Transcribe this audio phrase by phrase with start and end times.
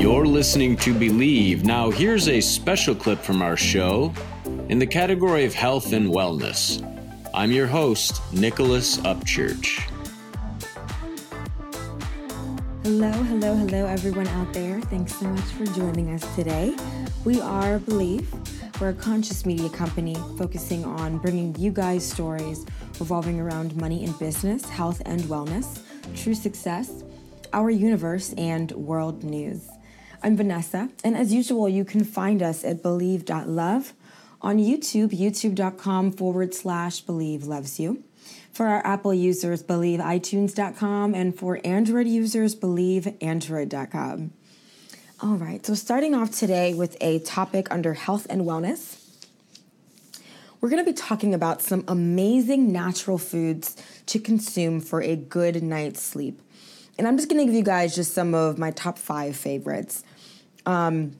[0.00, 1.66] You're listening to Believe.
[1.66, 4.14] Now, here's a special clip from our show
[4.70, 6.80] in the category of health and wellness.
[7.34, 9.80] I'm your host, Nicholas Upchurch.
[12.82, 14.80] Hello, hello, hello, everyone out there.
[14.80, 16.74] Thanks so much for joining us today.
[17.26, 18.32] We are Believe.
[18.80, 22.64] We're a conscious media company focusing on bringing you guys stories
[22.98, 25.82] revolving around money and business, health and wellness,
[26.16, 27.04] true success,
[27.52, 29.68] our universe, and world news.
[30.22, 33.94] I'm Vanessa, and as usual, you can find us at believe.love
[34.42, 38.04] on YouTube, youtube.com forward slash believe loves you.
[38.52, 44.32] For our Apple users, believe iTunes.com, and for Android users, believe Android.com.
[45.22, 49.02] All right, so starting off today with a topic under health and wellness,
[50.60, 55.62] we're going to be talking about some amazing natural foods to consume for a good
[55.62, 56.42] night's sleep.
[56.98, 60.04] And I'm just going to give you guys just some of my top five favorites.
[60.66, 61.16] Um,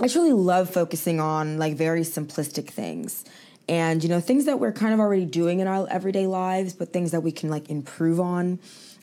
[0.00, 3.24] I truly love focusing on like very simplistic things.
[3.68, 6.92] And you know things that we're kind of already doing in our everyday lives but
[6.92, 8.58] things that we can like improve on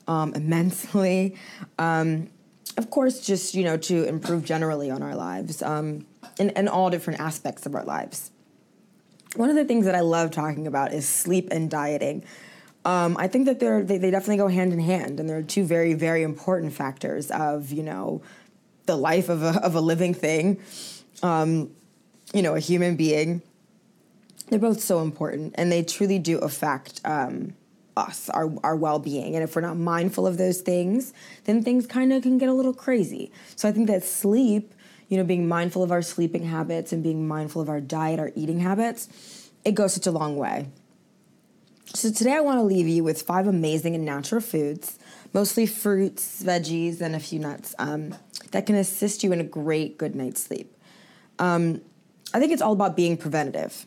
[0.07, 1.35] um, immensely.
[1.79, 2.29] Um,
[2.77, 6.05] of course just you know to improve generally on our lives um,
[6.39, 8.31] in all different aspects of our lives.
[9.35, 12.23] One of the things that i love talking about is sleep and dieting.
[12.83, 15.63] Um, i think that they're they, they definitely go hand in hand and they're two
[15.63, 18.21] very very important factors of you know
[18.85, 20.59] the life of a, of a living thing,
[21.23, 21.71] um,
[22.33, 23.41] you know, a human being.
[24.49, 27.53] They're both so important, and they truly do affect um,
[27.95, 29.35] us, our, our well being.
[29.35, 31.13] And if we're not mindful of those things,
[31.45, 33.31] then things kind of can get a little crazy.
[33.55, 34.73] So I think that sleep,
[35.07, 38.31] you know, being mindful of our sleeping habits and being mindful of our diet, our
[38.35, 40.67] eating habits, it goes such a long way.
[41.93, 44.97] So today I want to leave you with five amazing and natural foods,
[45.33, 47.73] mostly fruits, veggies, and a few nuts.
[47.79, 48.15] Um,
[48.51, 50.75] that can assist you in a great good night's sleep.
[51.39, 51.81] Um,
[52.33, 53.85] I think it's all about being preventative.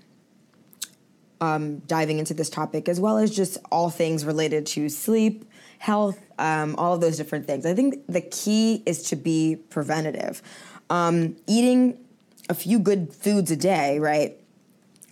[1.41, 5.45] Um, diving into this topic, as well as just all things related to sleep,
[5.79, 7.67] health, um, all of those different things.
[7.67, 10.41] I think the key is to be preventative.
[10.89, 11.99] Um, eating
[12.49, 14.41] a few good foods a day, right,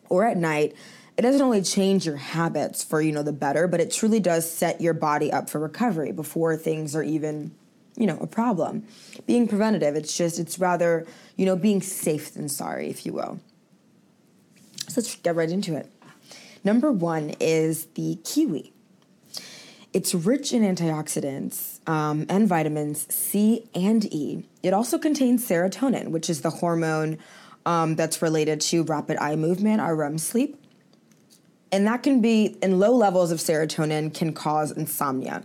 [0.09, 0.75] or at night,
[1.17, 4.51] it doesn't only change your habits for you know the better, but it truly does
[4.51, 7.53] set your body up for recovery before things are even
[7.97, 8.85] you know, a problem.
[9.27, 11.07] Being preventative, it's just, it's rather,
[11.37, 13.41] you know, being safe than sorry, if you will.
[14.89, 15.91] So let's get right into it.
[16.65, 18.73] Number one is the kiwi.
[19.93, 24.49] It's rich in antioxidants um, and vitamins C and E.
[24.63, 27.19] It also contains serotonin, which is the hormone
[27.67, 30.57] um, that's related to rapid eye movement, our REM sleep.
[31.73, 35.43] And that can be, in low levels of serotonin, can cause insomnia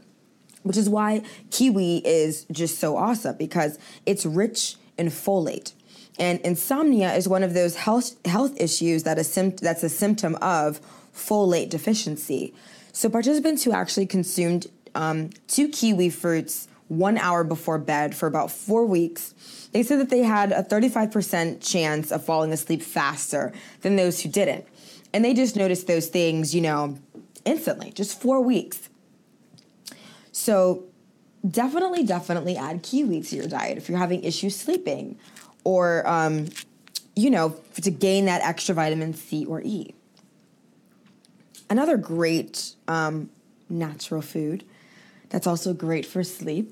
[0.68, 5.72] which is why kiwi is just so awesome because it's rich in folate.
[6.20, 10.82] And insomnia is one of those health health issues that a that's a symptom of
[11.16, 12.54] folate deficiency.
[12.92, 18.50] So participants who actually consumed um, two kiwi fruits one hour before bed for about
[18.50, 19.34] four weeks,
[19.72, 24.30] they said that they had a 35% chance of falling asleep faster than those who
[24.30, 24.66] didn't.
[25.18, 26.96] And they just noticed those things, you know,
[27.44, 28.88] instantly, just four weeks.
[30.32, 30.84] So
[31.50, 35.18] definitely, definitely add kiwi to your diet if you're having issues sleeping
[35.64, 36.50] or, um,
[37.16, 39.96] you know, to gain that extra vitamin C or E.
[41.68, 43.32] Another great um,
[43.70, 44.66] natural food
[45.30, 46.72] that's also great for sleep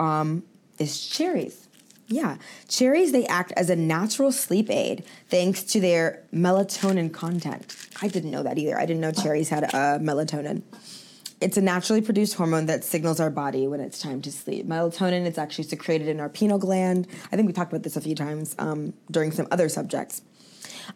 [0.00, 0.42] um,
[0.78, 1.68] is cherries.
[2.06, 2.36] Yeah,
[2.68, 7.74] cherries, they act as a natural sleep aid thanks to their melatonin content.
[8.02, 8.78] I didn't know that either.
[8.78, 10.62] I didn't know cherries had uh, melatonin.
[11.40, 14.66] It's a naturally produced hormone that signals our body when it's time to sleep.
[14.66, 17.06] Melatonin is actually secreted in our pineal gland.
[17.32, 20.22] I think we talked about this a few times um, during some other subjects.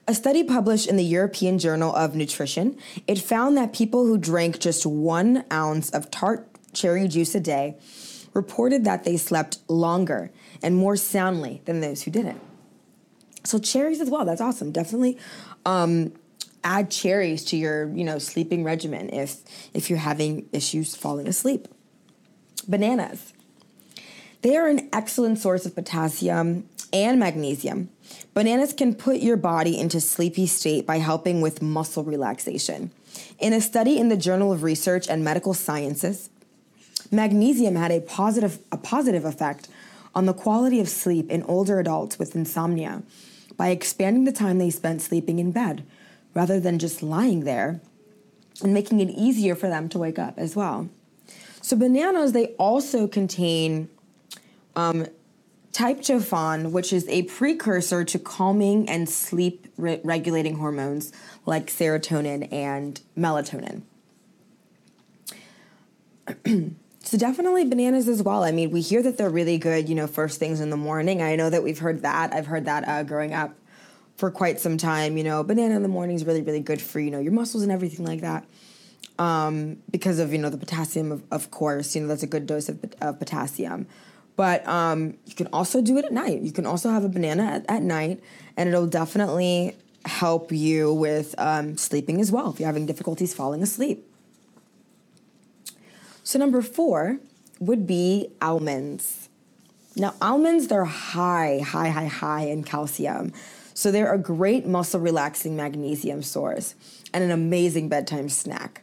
[0.06, 4.58] A study published in the European Journal of Nutrition, it found that people who drank
[4.58, 7.76] just one ounce of tart cherry juice a day
[8.34, 10.30] reported that they slept longer
[10.62, 12.40] and more soundly than those who didn't.
[13.44, 14.72] So cherries as well, that's awesome.
[14.72, 15.18] Definitely
[15.64, 16.12] um,
[16.64, 19.42] add cherries to your, you know, sleeping regimen if
[19.72, 21.68] if you're having issues falling asleep.
[22.66, 23.32] Bananas.
[24.42, 27.90] They are an excellent source of potassium and magnesium.
[28.34, 32.92] Bananas can put your body into sleepy state by helping with muscle relaxation.
[33.38, 36.30] In a study in the Journal of Research and Medical Sciences,
[37.10, 39.68] magnesium had a positive a positive effect
[40.14, 43.02] on the quality of sleep in older adults with insomnia
[43.56, 45.84] by expanding the time they spent sleeping in bed
[46.34, 47.80] rather than just lying there
[48.62, 50.88] and making it easier for them to wake up as well.
[51.60, 53.88] So, bananas, they also contain
[54.74, 55.06] um,
[55.72, 61.12] tryptophan, which is a precursor to calming and sleep re- regulating hormones
[61.46, 63.82] like serotonin and melatonin.
[67.08, 68.44] so definitely bananas as well.
[68.44, 71.22] I mean, we hear that they're really good, you know, first things in the morning.
[71.22, 72.34] I know that we've heard that.
[72.34, 73.56] I've heard that uh, growing up
[74.16, 75.16] for quite some time.
[75.16, 77.62] You know, banana in the morning is really, really good for you know your muscles
[77.62, 78.44] and everything like that.
[79.18, 81.96] Um, because of you know the potassium, of, of course.
[81.96, 83.86] You know that's a good dose of, of potassium.
[84.36, 86.42] But um, you can also do it at night.
[86.42, 88.22] You can also have a banana at, at night,
[88.54, 89.74] and it'll definitely
[90.04, 94.07] help you with um, sleeping as well if you're having difficulties falling asleep.
[96.28, 97.20] So, number four
[97.58, 99.30] would be almonds.
[99.96, 103.32] Now, almonds, they're high, high, high, high in calcium.
[103.72, 106.74] So, they're a great muscle relaxing magnesium source
[107.14, 108.82] and an amazing bedtime snack.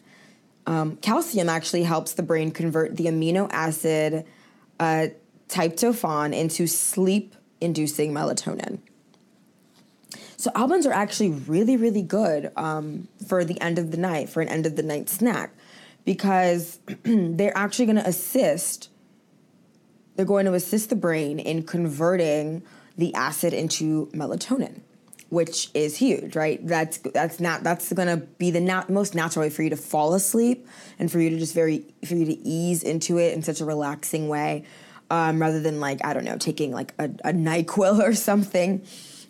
[0.66, 4.26] Um, calcium actually helps the brain convert the amino acid
[4.80, 5.10] uh,
[5.48, 8.80] tryptophan into sleep inducing melatonin.
[10.36, 14.42] So almonds are actually really, really good um, for the end of the night, for
[14.42, 15.54] an end of the night snack,
[16.06, 18.90] because they're actually going to assist.
[20.16, 22.64] They're going to assist the brain in converting
[22.98, 24.80] the acid into melatonin,
[25.30, 26.66] which is huge, right?
[26.66, 29.78] That's that's not that's going to be the nat- most natural way for you to
[29.78, 30.68] fall asleep
[30.98, 33.66] and for you to just very for you to ease into it in such a
[33.66, 34.64] relaxing way,
[35.10, 38.86] um, rather than like I don't know taking like a, a Nyquil or something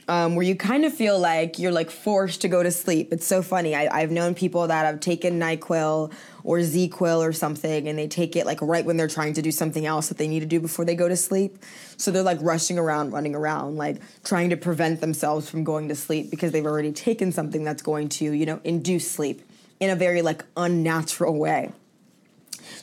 [0.07, 3.11] um, where you kind of feel like you're like forced to go to sleep.
[3.11, 3.75] It's so funny.
[3.75, 6.11] I, have known people that have taken NyQuil
[6.43, 9.51] or ZzzQuil or something, and they take it like right when they're trying to do
[9.51, 11.57] something else that they need to do before they go to sleep.
[11.97, 15.95] So they're like rushing around, running around, like trying to prevent themselves from going to
[15.95, 19.41] sleep because they've already taken something that's going to, you know, induce sleep
[19.79, 21.71] in a very like unnatural way.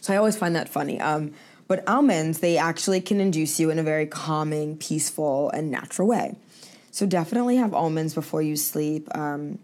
[0.00, 1.00] So I always find that funny.
[1.00, 1.34] Um,
[1.68, 6.36] but almonds, they actually can induce you in a very calming, peaceful, and natural way.
[6.92, 9.08] So definitely have almonds before you sleep.
[9.16, 9.58] Um,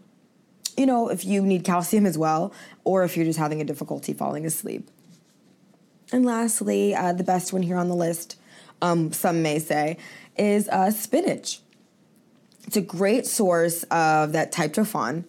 [0.75, 2.51] you know, if you need calcium as well,
[2.83, 4.89] or if you're just having a difficulty falling asleep.
[6.11, 8.35] And lastly, uh, the best one here on the list,
[8.81, 9.97] um, some may say,
[10.37, 11.59] is uh, spinach.
[12.65, 15.25] It's a great source of that tryptophan.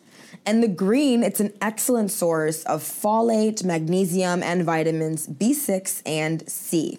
[0.47, 6.99] And the green, it's an excellent source of folate, magnesium, and vitamins B6 and C.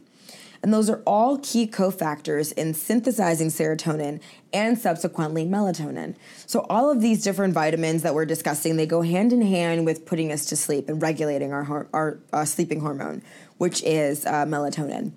[0.64, 4.22] And those are all key cofactors in synthesizing serotonin
[4.54, 6.16] and subsequently melatonin.
[6.46, 10.06] So all of these different vitamins that we're discussing, they go hand in hand with
[10.06, 13.24] putting us to sleep and regulating our, our uh, sleeping hormone,
[13.58, 15.14] which is uh, melatonin.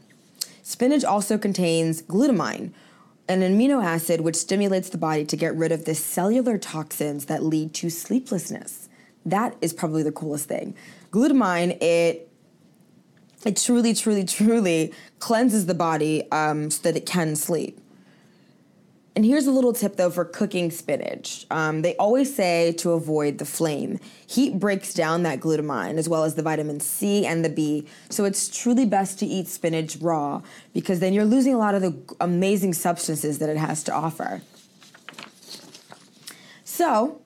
[0.63, 2.73] Spinach also contains glutamine,
[3.29, 7.43] an amino acid which stimulates the body to get rid of the cellular toxins that
[7.43, 8.89] lead to sleeplessness.
[9.27, 10.75] That is probably the coolest thing.
[11.11, 12.31] Glutamine, it
[13.45, 17.81] it truly, truly, truly cleanses the body um, so that it can sleep.
[19.17, 21.47] And here's a little tip though for cooking spinach.
[21.51, 24.01] Um, they always say to avoid the flame.
[24.27, 27.87] Heat breaks down that glutamine as well as the vitamin C and the B.
[28.11, 30.43] So it's truly best to eat spinach raw
[30.73, 34.43] because then you're losing a lot of the amazing substances that it has to offer.
[36.65, 37.21] So,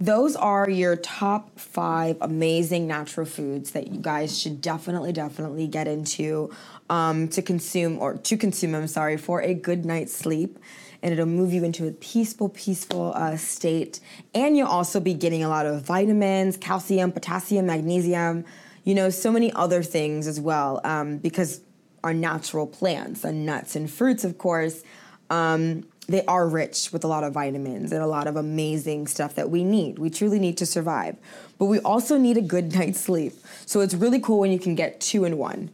[0.00, 5.88] those are your top five amazing natural foods that you guys should definitely, definitely get
[5.88, 6.50] into
[6.88, 8.74] um, to consume or to consume.
[8.74, 10.58] I'm sorry for a good night's sleep,
[11.02, 13.98] and it'll move you into a peaceful, peaceful uh, state.
[14.34, 18.44] And you'll also be getting a lot of vitamins, calcium, potassium, magnesium.
[18.84, 21.60] You know, so many other things as well um, because
[22.04, 24.82] our natural plants and nuts and fruits, of course.
[25.28, 29.34] Um, they are rich with a lot of vitamins and a lot of amazing stuff
[29.34, 29.98] that we need.
[29.98, 31.16] We truly need to survive.
[31.58, 33.34] But we also need a good night's sleep.
[33.66, 35.70] So it's really cool when you can get two in one.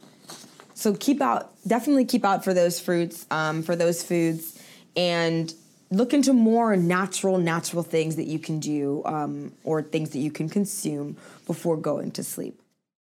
[0.74, 4.60] So keep out, definitely keep out for those fruits, um, for those foods,
[4.96, 5.54] and
[5.90, 10.32] look into more natural, natural things that you can do um, or things that you
[10.32, 12.60] can consume before going to sleep.